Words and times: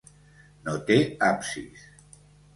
No 0.69 0.73
té 0.87 0.97
absis. 1.29 1.87